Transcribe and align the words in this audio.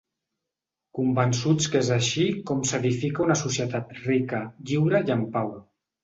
Convençuts 0.99 1.67
que 1.73 1.81
és 1.85 1.91
així 1.95 2.25
com 2.51 2.63
s’edifica 2.69 3.21
una 3.25 3.35
societat 3.41 3.91
rica, 4.07 4.39
lliure 4.71 5.03
i 5.11 5.15
en 5.17 5.23
pau. 5.37 5.53